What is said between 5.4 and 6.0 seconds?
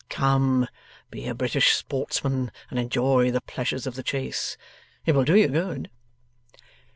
good.